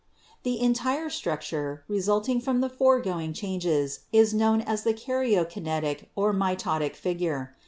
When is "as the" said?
4.61-4.95